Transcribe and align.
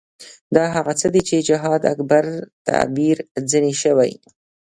دا 0.55 0.65
هغه 0.75 0.93
څه 0.99 1.07
دي 1.13 1.21
چې 1.29 1.45
جهاد 1.49 1.81
اکبر 1.93 2.25
تعبیر 2.67 3.17
ځنې 3.51 3.73
شوی. 3.81 4.11